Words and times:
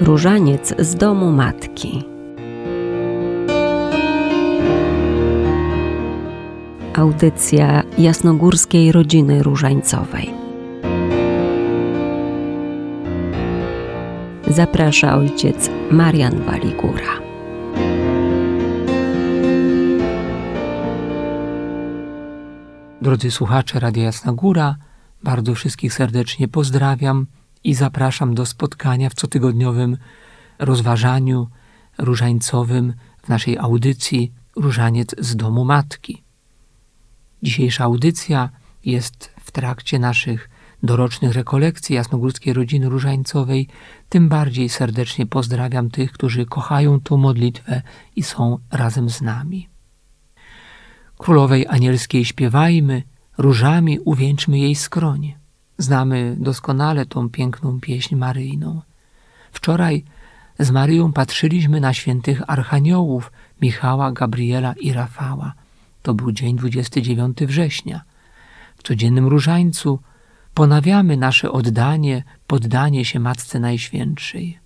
Różaniec 0.00 0.74
z 0.78 0.94
domu 0.94 1.32
matki. 1.32 2.04
Audycja 6.94 7.82
jasnogórskiej 7.98 8.92
rodziny 8.92 9.42
różańcowej. 9.42 10.30
Zaprasza 14.46 15.16
ojciec 15.16 15.70
Marian 15.90 16.42
Waligura. 16.42 17.20
Drodzy 23.02 23.30
słuchacze 23.30 23.80
Radia 23.80 24.04
Jasna 24.04 24.32
Góra, 24.32 24.76
bardzo 25.24 25.54
wszystkich 25.54 25.94
serdecznie 25.94 26.48
pozdrawiam 26.48 27.26
i 27.64 27.74
zapraszam 27.74 28.34
do 28.34 28.46
spotkania 28.46 29.10
w 29.10 29.14
cotygodniowym 29.14 29.96
rozważaniu 30.58 31.48
różańcowym 31.98 32.94
w 33.22 33.28
naszej 33.28 33.58
audycji 33.58 34.32
Różaniec 34.56 35.14
z 35.18 35.36
domu 35.36 35.64
matki. 35.64 36.22
Dzisiejsza 37.42 37.84
audycja 37.84 38.50
jest 38.84 39.34
w 39.40 39.50
trakcie 39.50 39.98
naszych 39.98 40.50
dorocznych 40.82 41.32
rekolekcji 41.32 41.96
Jasnogórskiej 41.96 42.52
Rodziny 42.52 42.88
Różańcowej. 42.88 43.68
Tym 44.08 44.28
bardziej 44.28 44.68
serdecznie 44.68 45.26
pozdrawiam 45.26 45.90
tych, 45.90 46.12
którzy 46.12 46.46
kochają 46.46 47.00
tę 47.00 47.16
modlitwę 47.16 47.82
i 48.16 48.22
są 48.22 48.58
razem 48.70 49.10
z 49.10 49.20
nami. 49.20 49.68
Królowej 51.18 51.66
Anielskiej 51.66 52.24
śpiewajmy, 52.24 53.02
różami 53.38 53.98
uwieńczmy 54.04 54.58
jej 54.58 54.74
skronie. 54.74 55.39
Znamy 55.80 56.36
doskonale 56.38 57.06
tą 57.06 57.30
piękną 57.30 57.80
pieśń 57.80 58.16
maryjną. 58.16 58.80
Wczoraj 59.52 60.04
z 60.58 60.70
Maryją 60.70 61.12
patrzyliśmy 61.12 61.80
na 61.80 61.94
świętych 61.94 62.42
archaniołów 62.46 63.32
Michała, 63.60 64.12
Gabriela 64.12 64.72
i 64.72 64.92
Rafała. 64.92 65.52
To 66.02 66.14
był 66.14 66.32
dzień 66.32 66.56
29 66.56 67.38
września. 67.38 68.00
W 68.76 68.82
codziennym 68.82 69.26
różańcu 69.26 69.98
ponawiamy 70.54 71.16
nasze 71.16 71.52
oddanie, 71.52 72.24
poddanie 72.46 73.04
się 73.04 73.20
Matce 73.20 73.60
Najświętszej. 73.60 74.58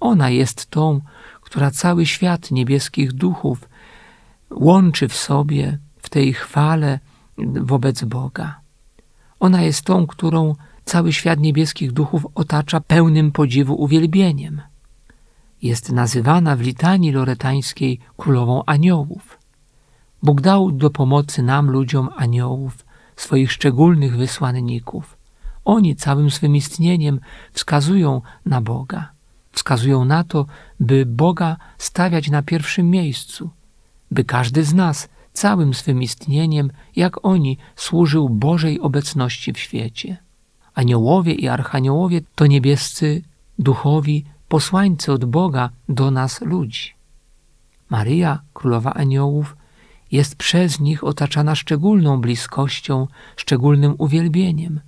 Ona 0.00 0.30
jest 0.30 0.66
tą, 0.66 1.00
która 1.40 1.70
cały 1.70 2.06
świat 2.06 2.50
niebieskich 2.50 3.12
duchów 3.12 3.68
łączy 4.50 5.08
w 5.08 5.16
sobie 5.16 5.78
w 6.02 6.08
tej 6.08 6.32
chwale 6.32 6.98
wobec 7.38 8.04
Boga. 8.04 8.57
Ona 9.40 9.62
jest 9.62 9.82
tą, 9.82 10.06
którą 10.06 10.54
cały 10.84 11.12
świat 11.12 11.40
niebieskich 11.40 11.92
duchów 11.92 12.26
otacza 12.34 12.80
pełnym 12.80 13.32
podziwu 13.32 13.82
uwielbieniem. 13.82 14.62
Jest 15.62 15.92
nazywana 15.92 16.56
w 16.56 16.60
litanii 16.60 17.12
loretańskiej 17.12 18.00
królową 18.16 18.62
aniołów. 18.66 19.38
Bóg 20.22 20.40
dał 20.40 20.70
do 20.70 20.90
pomocy 20.90 21.42
nam, 21.42 21.70
ludziom 21.70 22.08
aniołów, 22.16 22.84
swoich 23.16 23.52
szczególnych 23.52 24.16
wysłanników. 24.16 25.16
Oni 25.64 25.96
całym 25.96 26.30
swym 26.30 26.56
istnieniem 26.56 27.20
wskazują 27.52 28.22
na 28.46 28.60
Boga. 28.60 29.10
Wskazują 29.52 30.04
na 30.04 30.24
to, 30.24 30.46
by 30.80 31.06
Boga 31.06 31.56
stawiać 31.78 32.30
na 32.30 32.42
pierwszym 32.42 32.90
miejscu, 32.90 33.50
by 34.10 34.24
każdy 34.24 34.64
z 34.64 34.74
nas 34.74 35.08
całym 35.38 35.74
swym 35.74 36.02
istnieniem, 36.02 36.70
jak 36.96 37.24
oni, 37.26 37.58
służył 37.76 38.28
Bożej 38.28 38.80
obecności 38.80 39.52
w 39.52 39.58
świecie. 39.58 40.16
Aniołowie 40.74 41.34
i 41.34 41.48
archaniołowie 41.48 42.20
to 42.34 42.46
niebiescy 42.46 43.22
duchowi 43.58 44.24
posłańcy 44.48 45.12
od 45.12 45.24
Boga 45.24 45.70
do 45.88 46.10
nas 46.10 46.40
ludzi. 46.40 46.94
Maryja, 47.90 48.42
królowa 48.54 48.94
aniołów, 48.94 49.56
jest 50.12 50.36
przez 50.36 50.80
nich 50.80 51.04
otaczana 51.04 51.54
szczególną 51.54 52.20
bliskością, 52.20 53.06
szczególnym 53.36 53.94
uwielbieniem, 53.98 54.80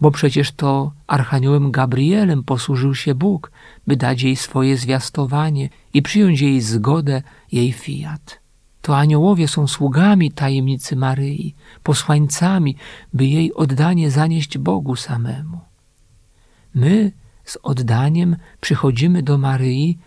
bo 0.00 0.10
przecież 0.10 0.52
to 0.52 0.92
archaniołem 1.06 1.70
Gabrielem 1.70 2.44
posłużył 2.44 2.94
się 2.94 3.14
Bóg, 3.14 3.52
by 3.86 3.96
dać 3.96 4.22
jej 4.22 4.36
swoje 4.36 4.76
zwiastowanie 4.76 5.68
i 5.94 6.02
przyjąć 6.02 6.40
jej 6.40 6.60
zgodę, 6.60 7.22
jej 7.52 7.72
fiat 7.72 8.39
to 8.82 8.96
aniołowie 8.96 9.48
są 9.48 9.66
sługami 9.66 10.32
tajemnicy 10.32 10.96
Maryi, 10.96 11.54
posłańcami, 11.82 12.76
by 13.12 13.26
jej 13.26 13.54
oddanie 13.54 14.10
zanieść 14.10 14.58
Bogu 14.58 14.96
samemu. 14.96 15.60
My 16.74 17.12
z 17.44 17.58
oddaniem 17.62 18.36
przychodzimy 18.60 19.22
do 19.22 19.38
Maryi 19.38 19.98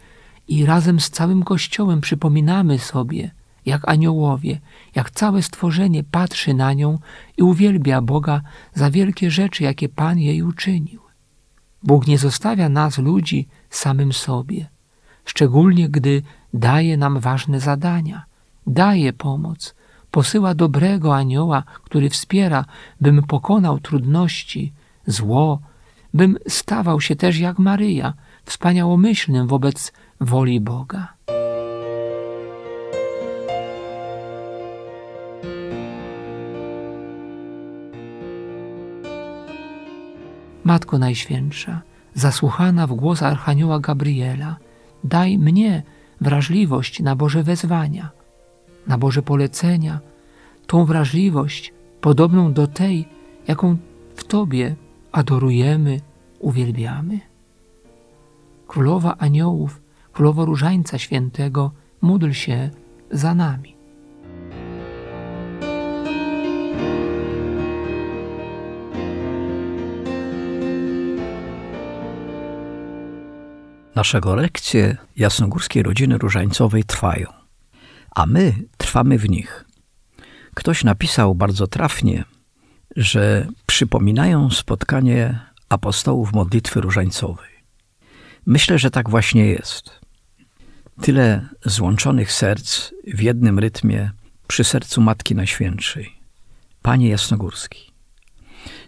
i 0.48 0.66
razem 0.66 1.00
z 1.00 1.10
całym 1.10 1.44
Kościołem 1.44 2.02
przypominamy 2.02 2.80
sobie, 2.80 3.32
jak 3.66 3.90
aniołowie, 3.90 4.60
jak 4.96 5.12
całe 5.12 5.42
stworzenie 5.42 6.04
patrzy 6.04 6.54
na 6.54 6.74
nią 6.74 7.00
i 7.38 7.44
uwielbia 7.44 8.02
Boga 8.02 8.42
za 8.74 8.92
wielkie 8.92 9.32
rzeczy, 9.32 9.64
jakie 9.64 9.90
Pan 9.90 10.20
jej 10.20 10.42
uczynił. 10.42 11.02
Bóg 11.84 12.08
nie 12.08 12.18
zostawia 12.18 12.70
nas, 12.70 12.98
ludzi, 12.98 13.48
samym 13.70 14.14
sobie, 14.14 14.70
szczególnie 15.26 15.90
gdy 15.90 16.22
daje 16.54 16.98
nam 16.98 17.20
ważne 17.20 17.60
zadania– 17.60 18.24
daje 18.68 19.14
pomoc, 19.14 19.76
posyła 20.12 20.56
dobrego 20.56 21.16
anioła, 21.16 21.64
który 21.84 22.10
wspiera, 22.10 22.66
bym 23.02 23.24
pokonał 23.24 23.80
trudności, 23.80 24.74
zło, 25.08 25.60
bym 26.14 26.38
stawał 26.48 27.02
się 27.02 27.16
też 27.16 27.40
jak 27.40 27.60
Maryja, 27.60 28.14
wspaniałomyślnym 28.46 29.48
wobec 29.48 29.94
woli 30.22 30.62
Boga. 30.62 31.14
Matko 40.64 40.98
Najświętsza, 40.98 41.82
zasłuchana 42.14 42.88
w 42.88 42.94
głos 42.94 43.24
Archanioła 43.24 43.80
Gabriela, 43.80 44.56
daj 45.04 45.38
mnie 45.38 45.84
wrażliwość 46.22 47.00
na 47.00 47.16
Boże 47.16 47.44
wezwania– 47.44 48.10
na 48.88 48.98
Boże 48.98 49.22
polecenia, 49.22 50.00
tą 50.68 50.86
wrażliwość 50.86 51.74
podobną 52.02 52.54
do 52.54 52.68
tej, 52.68 53.06
jaką 53.48 53.78
w 54.16 54.24
Tobie 54.24 54.76
adorujemy, 55.12 56.00
uwielbiamy. 56.40 57.20
Królowa 58.68 59.16
Aniołów, 59.18 59.82
Królowo 60.14 60.46
Różańca 60.46 60.98
Świętego, 60.98 61.72
módl 62.02 62.32
się 62.32 62.70
za 63.12 63.36
nami. 63.36 63.76
Nasze 73.96 74.22
lekcje 74.36 74.98
jasnogórskiej 75.16 75.84
rodziny 75.84 76.18
różańcowej 76.18 76.84
trwają 76.84 77.43
a 78.16 78.26
my 78.26 78.54
trwamy 78.78 79.18
w 79.18 79.30
nich. 79.30 79.66
Ktoś 80.54 80.84
napisał 80.84 81.36
bardzo 81.36 81.68
trafnie, 81.68 82.24
że 82.96 83.48
przypominają 83.66 84.50
spotkanie 84.50 85.40
apostołów 85.70 86.34
modlitwy 86.34 86.82
różańcowej. 86.82 87.54
Myślę, 88.46 88.80
że 88.80 88.92
tak 88.92 89.10
właśnie 89.10 89.46
jest. 89.46 90.00
Tyle 91.02 91.50
złączonych 91.66 92.32
serc 92.32 92.92
w 93.14 93.22
jednym 93.22 93.60
rytmie 93.60 94.12
przy 94.48 94.64
sercu 94.64 95.02
Matki 95.02 95.36
Najświętszej, 95.36 96.16
Panie 96.82 97.10
Jasnogórski. 97.10 97.92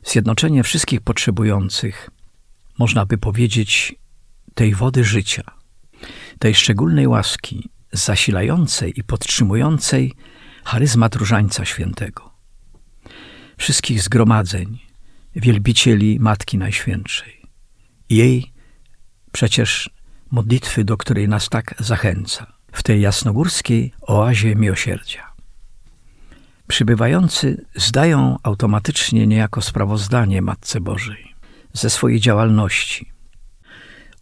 Zjednoczenie 0.04 0.64
wszystkich 0.64 1.02
potrzebujących, 1.02 2.10
można 2.80 3.06
by 3.06 3.18
powiedzieć, 3.18 3.96
tej 4.56 4.76
wody 4.76 5.04
życia, 5.04 5.44
tej 6.40 6.56
szczególnej 6.56 7.08
łaski, 7.08 7.70
zasilającej 7.96 9.00
i 9.00 9.04
podtrzymującej 9.04 10.14
charyzmat 10.64 11.16
Różańca 11.16 11.66
Świętego. 11.66 12.32
Wszystkich 13.58 14.02
zgromadzeń, 14.02 14.80
wielbicieli 15.36 16.20
Matki 16.20 16.58
Najświętszej. 16.58 17.42
Jej 18.10 18.52
przecież 19.32 19.90
modlitwy, 20.32 20.84
do 20.84 20.98
której 20.98 21.28
nas 21.28 21.50
tak 21.50 21.76
zachęca, 21.80 22.54
w 22.72 22.84
tej 22.84 23.02
jasnogórskiej 23.02 23.94
oazie 24.02 24.56
miłosierdzia. 24.56 25.32
Przybywający 26.68 27.66
zdają 27.76 28.38
automatycznie 28.44 29.28
niejako 29.28 29.62
sprawozdanie 29.62 30.42
Matce 30.42 30.82
Bożej 30.82 31.36
ze 31.74 31.90
swojej 31.90 32.20
działalności. 32.20 33.12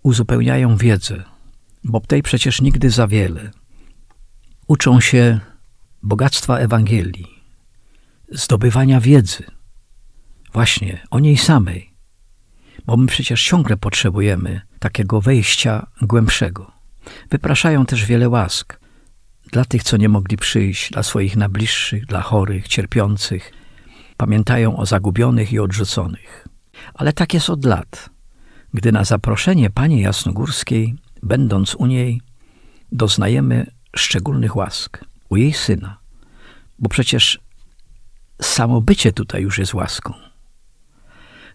Uzupełniają 0.03 0.77
wiedzę, 0.77 1.23
bo 1.83 1.99
tej 1.99 2.23
przecież 2.23 2.61
nigdy 2.61 2.89
za 2.89 3.07
wiele– 3.07 3.51
uczą 4.67 4.99
się 4.99 5.39
bogactwa 6.03 6.57
Ewangelii, 6.57 7.43
zdobywania 8.31 8.99
wiedzy, 8.99 9.43
właśnie 10.53 11.01
o 11.11 11.19
niej 11.19 11.37
samej, 11.37 11.93
bo 12.85 12.97
my 12.97 13.07
przecież 13.07 13.43
ciągle 13.43 13.77
potrzebujemy 13.77 14.61
takiego 14.79 15.21
wejścia 15.21 15.87
głębszego. 16.01 16.71
Wypraszają 17.29 17.85
też 17.85 18.05
wiele 18.05 18.29
łask 18.29 18.79
dla 19.51 19.65
tych, 19.65 19.83
co 19.83 19.97
nie 19.97 20.09
mogli 20.09 20.37
przyjść, 20.37 20.91
dla 20.91 21.03
swoich 21.03 21.35
najbliższych, 21.35 22.05
dla 22.05 22.21
chorych, 22.21 22.67
cierpiących. 22.67 23.53
Pamiętają 24.17 24.77
o 24.77 24.85
zagubionych 24.85 25.53
i 25.53 25.59
odrzuconych. 25.59 26.47
Ale 26.93 27.13
tak 27.13 27.33
jest 27.33 27.49
od 27.49 27.65
lat, 27.65 28.09
gdy 28.73 28.91
na 28.91 29.03
zaproszenie 29.03 29.69
Pani 29.69 30.01
Jasnogórskiej, 30.01 30.95
będąc 31.23 31.75
u 31.75 31.85
niej, 31.85 32.21
doznajemy 32.91 33.67
szczególnych 33.95 34.55
łask 34.55 35.05
u 35.29 35.37
jej 35.37 35.53
syna, 35.53 35.97
bo 36.79 36.89
przecież 36.89 37.39
samo 38.41 38.81
bycie 38.81 39.13
tutaj 39.13 39.41
już 39.41 39.57
jest 39.57 39.73
łaską. 39.73 40.13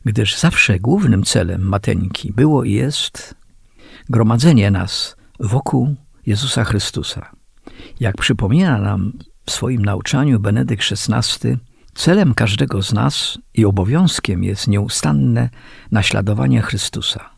Gdyż 0.04 0.36
zawsze 0.36 0.78
głównym 0.78 1.22
celem 1.22 1.62
Mateńki 1.62 2.32
było 2.32 2.64
i 2.64 2.72
jest 2.72 3.34
gromadzenie 4.08 4.70
nas 4.70 5.16
wokół 5.40 5.96
Jezusa 6.26 6.64
Chrystusa. 6.64 7.30
Jak 8.00 8.16
przypomina 8.16 8.78
nam 8.78 9.12
w 9.46 9.50
swoim 9.50 9.84
nauczaniu 9.84 10.40
Benedykt 10.40 10.84
XVI, 10.92 11.56
celem 11.94 12.34
każdego 12.34 12.82
z 12.82 12.92
nas 12.92 13.38
i 13.54 13.64
obowiązkiem 13.64 14.44
jest 14.44 14.68
nieustanne 14.68 15.50
naśladowanie 15.90 16.62
Chrystusa, 16.62 17.30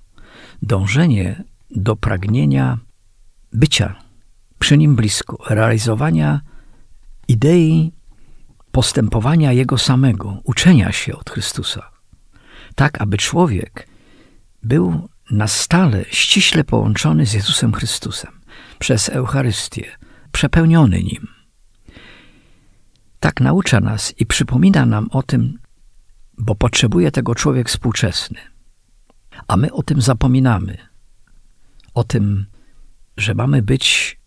dążenie 0.62 1.44
do 1.70 1.96
pragnienia 1.96 2.78
bycia 3.52 4.09
przy 4.60 4.78
Nim 4.78 4.96
blisko, 4.96 5.38
realizowania 5.48 6.40
idei 7.28 7.92
postępowania 8.72 9.52
Jego 9.52 9.78
samego, 9.78 10.40
uczenia 10.44 10.92
się 10.92 11.16
od 11.16 11.30
Chrystusa, 11.30 11.90
tak 12.74 13.00
aby 13.00 13.16
człowiek 13.16 13.88
był 14.62 15.08
na 15.30 15.48
stale 15.48 16.04
ściśle 16.04 16.64
połączony 16.64 17.26
z 17.26 17.32
Jezusem 17.32 17.72
Chrystusem 17.72 18.40
przez 18.78 19.08
Eucharystię, 19.08 19.84
przepełniony 20.32 21.02
Nim. 21.02 21.28
Tak 23.20 23.40
naucza 23.40 23.80
nas 23.80 24.14
i 24.18 24.26
przypomina 24.26 24.86
nam 24.86 25.08
o 25.10 25.22
tym, 25.22 25.58
bo 26.38 26.54
potrzebuje 26.54 27.10
tego 27.10 27.34
człowiek 27.34 27.68
współczesny. 27.68 28.38
A 29.48 29.56
my 29.56 29.72
o 29.72 29.82
tym 29.82 30.00
zapominamy. 30.00 30.78
O 31.94 32.04
tym, 32.04 32.46
że 33.16 33.34
mamy 33.34 33.62
być 33.62 34.19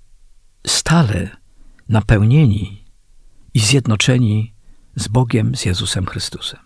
stale 0.68 1.30
napełnieni 1.90 2.84
i 3.54 3.60
zjednoczeni 3.60 4.54
z 4.96 5.08
Bogiem, 5.08 5.56
z 5.56 5.66
Jezusem 5.66 6.06
Chrystusem. 6.06 6.60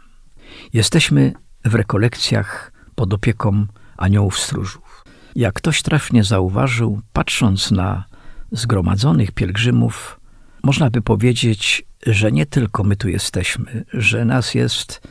Jesteśmy 0.74 1.34
w 1.66 1.76
rekolekcjach 1.76 2.72
pod 2.96 3.14
opieką 3.14 3.66
aniołów 3.98 4.40
stróżów. 4.40 5.04
Jak 5.36 5.54
ktoś 5.54 5.82
trafnie 5.82 6.24
zauważył, 6.24 7.02
patrząc 7.14 7.72
na 7.72 8.04
zgromadzonych 8.52 9.32
pielgrzymów, 9.32 10.20
można 10.64 10.90
by 10.90 11.02
powiedzieć, 11.02 11.84
że 12.06 12.32
nie 12.32 12.46
tylko 12.46 12.84
my 12.84 12.96
tu 12.96 13.10
jesteśmy, 13.10 13.86
że 13.94 14.26
nas 14.26 14.56
jest 14.56 15.02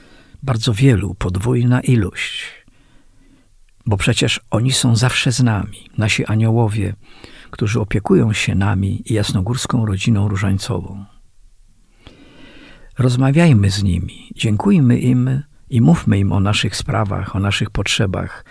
bardzo 0.42 0.72
wielu, 0.72 1.14
podwójna 1.14 1.80
ilość. 1.80 2.44
Bo 3.86 3.96
przecież 3.96 4.40
oni 4.50 4.72
są 4.72 4.96
zawsze 4.96 5.32
z 5.32 5.42
nami, 5.42 5.90
nasi 5.98 6.26
aniołowie, 6.26 6.94
którzy 7.56 7.80
opiekują 7.80 8.32
się 8.32 8.54
nami 8.54 9.02
i 9.06 9.14
jasnogórską 9.14 9.86
rodziną 9.86 10.28
różańcową. 10.28 11.04
Rozmawiajmy 12.98 13.70
z 13.70 13.82
nimi, 13.82 14.30
dziękujmy 14.34 14.98
im 14.98 15.42
i 15.70 15.80
mówmy 15.80 16.18
im 16.18 16.32
o 16.32 16.40
naszych 16.40 16.76
sprawach, 16.76 17.36
o 17.36 17.40
naszych 17.40 17.70
potrzebach, 17.70 18.44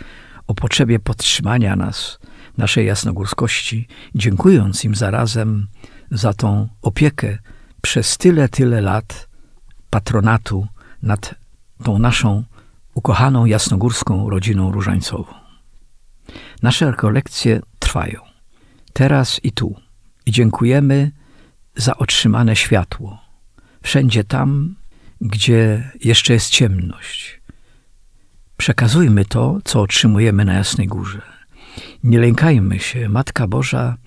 o 0.47 0.53
potrzebie 0.53 0.99
podtrzymania 0.99 1.75
nas, 1.75 2.19
naszej 2.57 2.85
jasnogórskości, 2.85 3.87
dziękując 4.15 4.85
im 4.85 4.95
zarazem 4.95 5.67
za 6.11 6.33
tą 6.33 6.69
opiekę 6.81 7.37
przez 7.81 8.17
tyle, 8.17 8.49
tyle 8.49 8.81
lat 8.81 9.29
patronatu 9.89 10.67
nad 11.01 11.35
tą 11.83 11.99
naszą 11.99 12.43
ukochaną 12.93 13.45
jasnogórską 13.45 14.29
rodziną 14.29 14.71
różańcową. 14.71 15.33
Nasze 16.61 16.91
rekolekcje 16.91 17.61
trwają 17.79 18.34
teraz 18.95 19.39
i 19.43 19.51
tu. 19.51 19.75
I 20.25 20.31
dziękujemy 20.31 21.11
za 21.75 21.97
otrzymane 21.97 22.55
światło. 22.55 23.21
Wszędzie 23.83 24.23
tam, 24.23 24.75
gdzie 25.21 25.91
jeszcze 26.03 26.33
jest 26.33 26.49
ciemność. 26.49 27.41
Przekazujmy 28.57 29.25
to, 29.25 29.59
co 29.65 29.81
otrzymujemy 29.81 30.45
na 30.45 30.53
Jasnej 30.53 30.87
Górze. 30.87 31.21
Nie 32.03 32.19
lękajmy 32.19 32.79
się, 32.79 33.09
Matka 33.09 33.47
Boża 33.47 33.97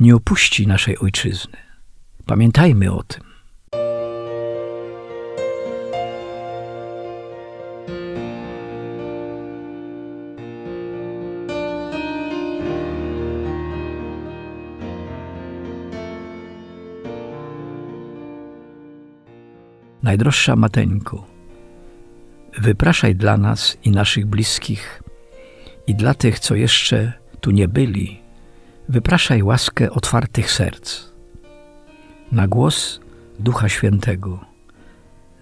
nie 0.00 0.16
opuści 0.16 0.66
naszej 0.66 0.98
ojczyzny. 0.98 1.56
Pamiętajmy 2.26 2.92
o 2.92 3.02
tym. 3.02 3.27
Najdroższa 20.08 20.56
Mateńko, 20.56 21.26
wypraszaj 22.58 23.16
dla 23.16 23.36
nas 23.36 23.78
i 23.84 23.90
naszych 23.90 24.26
bliskich 24.26 25.02
i 25.86 25.94
dla 25.94 26.14
tych, 26.14 26.38
co 26.38 26.54
jeszcze 26.54 27.12
tu 27.40 27.50
nie 27.50 27.68
byli, 27.68 28.20
wypraszaj 28.88 29.42
łaskę 29.42 29.90
otwartych 29.90 30.50
serc. 30.50 31.04
Na 32.32 32.48
głos 32.48 33.00
Ducha 33.38 33.68
Świętego, 33.68 34.44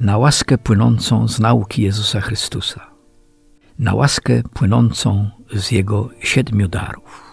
na 0.01 0.19
łaskę 0.19 0.59
płynącą 0.59 1.29
z 1.29 1.41
nauki 1.41 1.83
Jezusa 1.83 2.21
Chrystusa, 2.21 2.91
na 3.79 3.95
łaskę 3.95 4.43
płynącą 4.55 5.31
z 5.55 5.71
Jego 5.71 6.11
siedmiu 6.21 6.69
darów. 6.69 7.26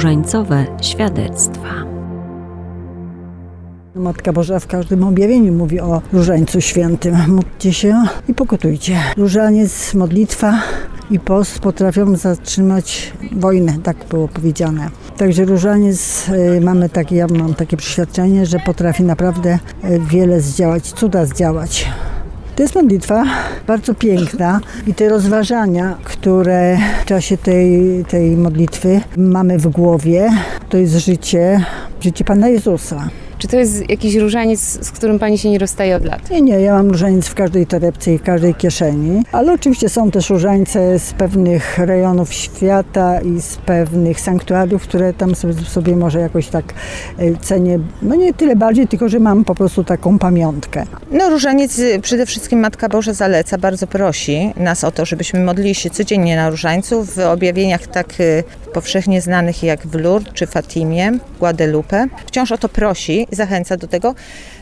Różańcowe 0.00 0.66
świadectwa. 0.82 1.68
Matka 3.94 4.32
Boża 4.32 4.60
w 4.60 4.66
każdym 4.66 5.04
objawieniu 5.04 5.52
mówi 5.52 5.80
o 5.80 6.02
różańcu 6.12 6.60
świętym. 6.60 7.16
Módlcie 7.28 7.72
się 7.72 8.04
i 8.28 8.34
pokutujcie. 8.34 8.96
Różaniec, 9.16 9.94
modlitwa 9.94 10.62
i 11.10 11.18
post 11.18 11.58
potrafią 11.58 12.16
zatrzymać 12.16 13.12
wojnę, 13.32 13.78
tak 13.82 13.96
było 14.10 14.28
powiedziane. 14.28 14.90
Także 15.16 15.44
różaniec 15.44 16.28
y, 16.28 16.60
mamy 16.60 16.88
takie, 16.88 17.16
ja 17.16 17.26
mam 17.26 17.54
takie 17.54 17.76
przeświadczenie, 17.76 18.46
że 18.46 18.58
potrafi 18.58 19.02
naprawdę 19.02 19.58
y, 19.84 20.00
wiele 20.10 20.40
zdziałać, 20.40 20.92
cuda 20.92 21.26
zdziałać. 21.26 21.88
To 22.60 22.64
jest 22.64 22.74
modlitwa 22.74 23.24
bardzo 23.66 23.94
piękna 23.94 24.60
i 24.86 24.94
te 24.94 25.08
rozważania, 25.08 25.96
które 26.04 26.78
w 27.02 27.04
czasie 27.04 27.36
tej, 27.36 28.04
tej 28.04 28.36
modlitwy 28.36 29.00
mamy 29.16 29.58
w 29.58 29.68
głowie, 29.68 30.30
to 30.68 30.76
jest 30.76 30.92
życie, 30.94 31.64
życie 32.00 32.24
Pana 32.24 32.48
Jezusa. 32.48 33.08
Czy 33.40 33.48
to 33.48 33.56
jest 33.56 33.90
jakiś 33.90 34.14
różaniec, 34.14 34.86
z 34.86 34.90
którym 34.90 35.18
pani 35.18 35.38
się 35.38 35.50
nie 35.50 35.58
rozstaje 35.58 35.96
od 35.96 36.04
lat? 36.04 36.30
Nie, 36.30 36.42
nie, 36.42 36.60
ja 36.60 36.74
mam 36.74 36.90
różaniec 36.90 37.26
w 37.26 37.34
każdej 37.34 37.66
torebce 37.66 38.12
i 38.12 38.18
w 38.18 38.22
każdej 38.22 38.54
kieszeni, 38.54 39.22
ale 39.32 39.52
oczywiście 39.52 39.88
są 39.88 40.10
też 40.10 40.30
różańce 40.30 40.98
z 40.98 41.12
pewnych 41.12 41.78
rejonów 41.78 42.34
świata 42.34 43.20
i 43.20 43.40
z 43.40 43.56
pewnych 43.56 44.20
sanktuariów, 44.20 44.82
które 44.82 45.12
tam 45.12 45.34
sobie, 45.34 45.54
sobie 45.54 45.96
może 45.96 46.20
jakoś 46.20 46.48
tak 46.48 46.74
e, 47.18 47.36
cenię, 47.36 47.78
no 48.02 48.14
nie 48.14 48.34
tyle 48.34 48.56
bardziej, 48.56 48.88
tylko 48.88 49.08
że 49.08 49.18
mam 49.18 49.44
po 49.44 49.54
prostu 49.54 49.84
taką 49.84 50.18
pamiątkę. 50.18 50.86
No 51.10 51.30
różaniec 51.30 51.78
y, 51.78 52.00
przede 52.02 52.26
wszystkim 52.26 52.60
Matka 52.60 52.88
Boża 52.88 53.12
zaleca, 53.12 53.58
bardzo 53.58 53.86
prosi 53.86 54.52
nas 54.56 54.84
o 54.84 54.90
to, 54.90 55.04
żebyśmy 55.04 55.40
modlili 55.40 55.74
się 55.74 55.90
codziennie 55.90 56.36
na 56.36 56.50
różańców 56.50 57.16
w 57.16 57.18
objawieniach 57.18 57.86
tak 57.86 58.20
y, 58.20 58.44
powszechnie 58.72 59.20
znanych 59.20 59.62
jak 59.62 59.86
w 59.86 59.94
Lourdes 59.94 60.34
czy 60.34 60.46
Fatimie, 60.46 61.12
Guadalupe. 61.38 62.06
Wciąż 62.26 62.52
o 62.52 62.58
to 62.58 62.68
prosi 62.68 63.26
zachęca 63.32 63.76
do 63.76 63.86
tego, 63.86 64.14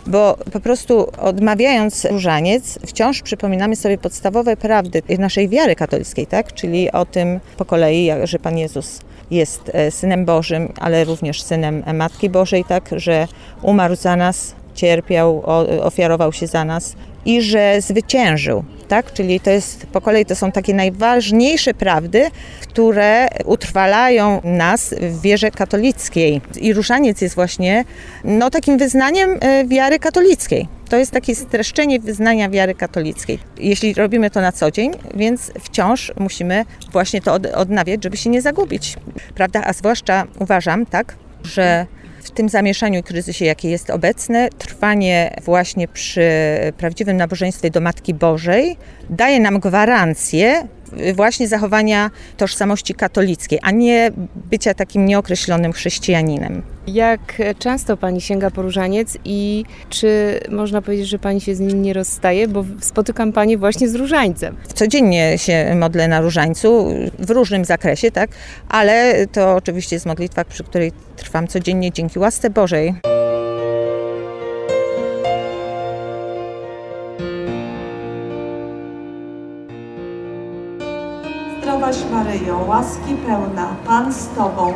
bo 0.06 0.36
po 0.52 0.60
prostu 0.60 1.06
odmawiając 1.18 2.04
różaniec, 2.04 2.78
wciąż 2.86 3.22
przypominamy 3.22 3.76
sobie 3.76 3.98
podstawowe 3.98 4.56
prawdy 4.56 5.02
naszej 5.18 5.48
wiary 5.48 5.76
katolickiej, 5.76 6.26
tak? 6.26 6.52
czyli 6.52 6.92
o 6.92 7.04
tym 7.04 7.40
po 7.56 7.64
kolei, 7.64 8.10
że 8.24 8.38
Pan 8.38 8.58
Jezus 8.58 9.00
jest 9.30 9.70
e, 9.72 9.90
Synem 9.90 10.24
Bożym, 10.24 10.72
ale 10.80 11.04
również 11.04 11.42
Synem 11.42 11.82
Matki 11.94 12.30
Bożej, 12.30 12.64
tak, 12.64 12.90
że 12.96 13.28
umarł 13.62 13.96
za 13.96 14.16
nas, 14.16 14.54
cierpiał, 14.74 15.42
ofiarował 15.82 16.32
się 16.32 16.46
za 16.46 16.64
nas 16.64 16.96
i 17.28 17.42
że 17.42 17.80
zwyciężył. 17.80 18.64
Tak? 18.88 19.12
Czyli 19.12 19.40
to 19.40 19.50
jest, 19.50 19.86
po 19.86 20.00
kolei 20.00 20.24
to 20.24 20.36
są 20.36 20.52
takie 20.52 20.74
najważniejsze 20.74 21.74
prawdy, 21.74 22.30
które 22.62 23.28
utrwalają 23.44 24.40
nas 24.44 24.94
w 25.00 25.20
wierze 25.20 25.50
katolickiej. 25.50 26.40
I 26.60 26.72
różaniec 26.72 27.20
jest 27.20 27.34
właśnie 27.34 27.84
no, 28.24 28.50
takim 28.50 28.78
wyznaniem 28.78 29.38
e, 29.40 29.64
wiary 29.66 29.98
katolickiej. 29.98 30.68
To 30.88 30.96
jest 30.96 31.12
takie 31.12 31.34
streszczenie 31.34 32.00
wyznania 32.00 32.50
wiary 32.50 32.74
katolickiej. 32.74 33.38
Jeśli 33.58 33.94
robimy 33.94 34.30
to 34.30 34.40
na 34.40 34.52
co 34.52 34.70
dzień, 34.70 34.90
więc 35.14 35.52
wciąż 35.60 36.12
musimy 36.18 36.64
właśnie 36.92 37.20
to 37.20 37.34
odnawiać, 37.54 38.04
żeby 38.04 38.16
się 38.16 38.30
nie 38.30 38.42
zagubić. 38.42 38.96
Prawda? 39.34 39.62
A 39.64 39.72
zwłaszcza 39.72 40.24
uważam, 40.38 40.86
tak, 40.86 41.16
że 41.44 41.86
w 42.28 42.30
tym 42.30 42.48
zamieszaniu 42.48 43.00
i 43.00 43.02
kryzysie, 43.02 43.44
jaki 43.44 43.70
jest 43.70 43.90
obecny, 43.90 44.48
trwanie 44.58 45.36
właśnie 45.44 45.88
przy 45.88 46.30
prawdziwym 46.78 47.16
nabożeństwie 47.16 47.70
do 47.70 47.80
Matki 47.80 48.14
Bożej 48.14 48.76
daje 49.10 49.40
nam 49.40 49.60
gwarancję 49.60 50.68
właśnie 51.14 51.48
zachowania 51.48 52.10
tożsamości 52.36 52.94
katolickiej, 52.94 53.58
a 53.62 53.70
nie 53.70 54.10
bycia 54.50 54.74
takim 54.74 55.06
nieokreślonym 55.06 55.72
chrześcijaninem. 55.72 56.62
Jak 56.86 57.42
często 57.58 57.96
Pani 57.96 58.20
sięga 58.20 58.50
po 58.50 58.62
różaniec 58.62 59.18
i 59.24 59.64
czy 59.88 60.40
można 60.50 60.82
powiedzieć, 60.82 61.08
że 61.08 61.18
Pani 61.18 61.40
się 61.40 61.54
z 61.54 61.60
nim 61.60 61.82
nie 61.82 61.92
rozstaje, 61.92 62.48
bo 62.48 62.64
spotykam 62.80 63.32
Pani 63.32 63.56
właśnie 63.56 63.88
z 63.88 63.94
różańcem. 63.94 64.56
Codziennie 64.74 65.38
się 65.38 65.74
modlę 65.76 66.08
na 66.08 66.20
różańcu, 66.20 66.94
w 67.18 67.30
różnym 67.30 67.64
zakresie, 67.64 68.10
tak, 68.10 68.30
ale 68.68 69.26
to 69.26 69.54
oczywiście 69.54 69.96
jest 69.96 70.06
modlitwa, 70.06 70.44
przy 70.44 70.64
której 70.64 70.92
trwam 71.16 71.46
codziennie 71.46 71.92
dzięki 71.92 72.18
łasce 72.18 72.50
Bożej. 72.50 72.94
Maryjo, 82.28 82.64
łaski 82.68 83.14
pełna, 83.26 83.76
Pan 83.86 84.12
z 84.12 84.28
Tobą, 84.28 84.72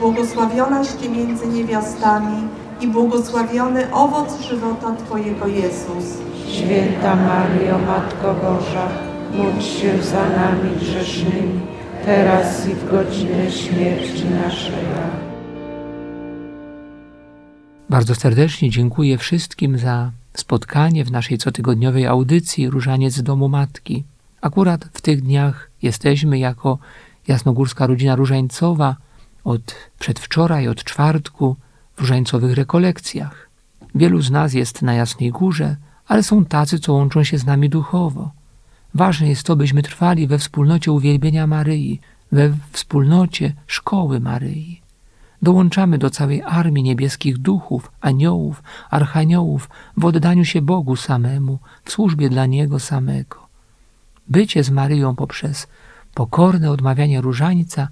błogosławionaś 0.00 0.88
Ty 0.88 1.08
między 1.08 1.46
niewiastami 1.46 2.48
i 2.80 2.88
błogosławiony 2.88 3.92
owoc 3.92 4.40
żywota 4.40 4.96
Twojego 4.96 5.46
Jezus. 5.46 6.18
Święta 6.48 7.16
Maryjo, 7.16 7.78
Matko 7.78 8.34
Boża, 8.34 8.88
módl 9.34 9.60
się 9.60 10.02
za 10.02 10.28
nami 10.28 10.76
grzesznymi, 10.80 11.60
teraz 12.04 12.68
i 12.68 12.74
w 12.74 12.90
godzinę 12.90 13.50
śmierci 13.50 14.24
naszej. 14.44 14.84
Bardzo 17.90 18.14
serdecznie 18.14 18.70
dziękuję 18.70 19.18
wszystkim 19.18 19.78
za 19.78 20.10
spotkanie 20.34 21.04
w 21.04 21.12
naszej 21.12 21.38
cotygodniowej 21.38 22.06
audycji 22.06 22.70
Różaniec 22.70 23.14
z 23.14 23.22
Domu 23.22 23.48
Matki. 23.48 24.04
Akurat 24.44 24.84
w 24.92 25.00
tych 25.00 25.22
dniach 25.22 25.70
jesteśmy 25.82 26.38
jako 26.38 26.78
jasnogórska 27.28 27.86
rodzina 27.86 28.16
różańcowa 28.16 28.96
od 29.44 29.74
przedwczoraj, 29.98 30.68
od 30.68 30.84
czwartku 30.84 31.56
w 31.96 32.00
różańcowych 32.00 32.54
rekolekcjach. 32.54 33.50
Wielu 33.94 34.22
z 34.22 34.30
nas 34.30 34.54
jest 34.54 34.82
na 34.82 34.94
Jasnej 34.94 35.30
Górze, 35.30 35.76
ale 36.06 36.22
są 36.22 36.44
tacy, 36.44 36.78
co 36.78 36.92
łączą 36.92 37.24
się 37.24 37.38
z 37.38 37.46
nami 37.46 37.68
duchowo. 37.68 38.30
Ważne 38.94 39.28
jest 39.28 39.42
to, 39.42 39.56
byśmy 39.56 39.82
trwali 39.82 40.26
we 40.26 40.38
wspólnocie 40.38 40.92
uwielbienia 40.92 41.46
Maryi, 41.46 42.00
we 42.32 42.54
wspólnocie 42.72 43.52
szkoły 43.66 44.20
Maryi. 44.20 44.80
Dołączamy 45.42 45.98
do 45.98 46.10
całej 46.10 46.42
armii 46.42 46.82
niebieskich 46.82 47.38
duchów, 47.38 47.92
aniołów, 48.00 48.62
archaniołów 48.90 49.68
w 49.96 50.04
oddaniu 50.04 50.44
się 50.44 50.62
Bogu 50.62 50.96
samemu, 50.96 51.58
w 51.84 51.92
służbie 51.92 52.28
dla 52.28 52.46
Niego 52.46 52.80
samego. 52.80 53.43
Bycie 54.28 54.64
z 54.64 54.70
Maryją 54.70 55.16
poprzez 55.16 55.66
pokorne 56.14 56.70
odmawianie 56.70 57.20
różańca 57.20 57.88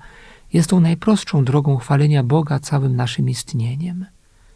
jest 0.53 0.71
tą 0.71 0.81
najprostszą 0.81 1.45
drogą 1.45 1.77
chwalenia 1.77 2.23
Boga 2.23 2.61
całym 2.61 2.97
naszym 2.97 3.31
istnieniem. 3.31 4.07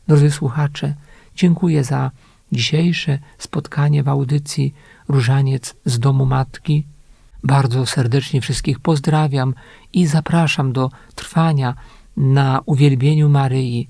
Drodzy 0.08 0.30
słuchacze, 0.30 0.94
dziękuję 1.36 1.84
za 1.84 2.10
dzisiejsze 2.52 3.18
spotkanie 3.38 4.02
w 4.02 4.08
audycji 4.08 4.74
Różaniec 5.08 5.76
z 5.84 5.98
Domu 5.98 6.26
Matki. 6.26 6.86
Bardzo 7.44 7.86
serdecznie 7.86 8.40
wszystkich 8.40 8.80
pozdrawiam 8.80 9.54
i 9.92 10.06
zapraszam 10.06 10.72
do 10.72 10.90
trwania 11.14 11.74
na 12.16 12.60
uwielbieniu 12.66 13.28
Maryi. 13.28 13.88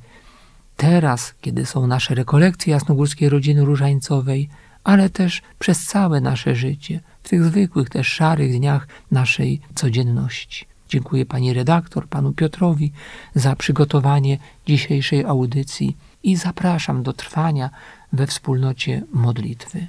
Teraz, 0.76 1.34
kiedy 1.40 1.66
są 1.66 1.86
nasze 1.86 2.14
rekolekcje 2.14 2.72
jasnogórskiej 2.72 3.28
rodziny 3.28 3.64
różańcowej, 3.64 4.48
ale 4.84 5.10
też 5.10 5.42
przez 5.58 5.84
całe 5.84 6.20
nasze 6.20 6.54
życie, 6.54 7.00
w 7.26 7.28
tych 7.28 7.44
zwykłych, 7.44 7.90
też 7.90 8.08
szarych 8.08 8.58
dniach 8.58 8.88
naszej 9.10 9.60
codzienności. 9.74 10.66
Dziękuję 10.88 11.26
pani 11.26 11.52
redaktor, 11.52 12.08
panu 12.08 12.32
Piotrowi 12.32 12.92
za 13.34 13.56
przygotowanie 13.56 14.38
dzisiejszej 14.66 15.24
audycji 15.24 15.96
i 16.22 16.36
zapraszam 16.36 17.02
do 17.02 17.12
trwania 17.12 17.70
we 18.12 18.26
wspólnocie 18.26 19.02
modlitwy. 19.12 19.86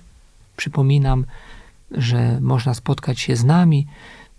Przypominam, 0.56 1.26
że 1.92 2.42
można 2.42 2.74
spotkać 2.74 3.20
się 3.20 3.36
z 3.36 3.44
nami 3.44 3.88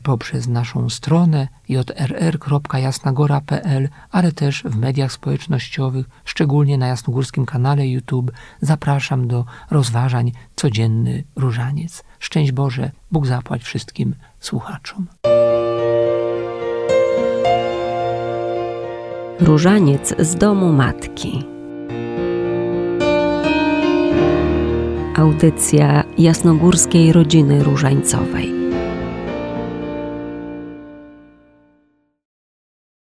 poprzez 0.02 0.49
naszą 0.49 0.88
stronę 0.88 1.49
jrr.jasnagora.pl, 1.69 3.88
ale 4.11 4.33
też 4.33 4.62
w 4.62 4.76
mediach 4.76 5.12
społecznościowych, 5.12 6.07
szczególnie 6.25 6.78
na 6.78 6.87
jasnogórskim 6.87 7.47
kanale 7.47 7.88
YouTube. 7.88 8.33
Zapraszam 8.61 9.28
do 9.28 9.45
rozważań 9.71 10.33
Codzienny 10.57 11.25
Różaniec. 11.37 12.05
Szczęść 12.19 12.52
Boże, 12.52 12.90
Bóg 13.11 13.26
zapłać 13.26 13.62
wszystkim 13.62 14.14
słuchaczom. 14.40 15.07
Różaniec 19.40 20.14
z 20.19 20.35
domu 20.35 20.73
matki. 20.73 21.45
Audycja 25.17 26.05
jasnogórskiej 26.19 27.12
rodziny 27.12 27.64
różańcowej. 27.64 28.58